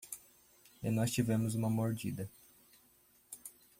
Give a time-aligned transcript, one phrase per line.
[0.81, 2.27] E nós tivemos uma mordida.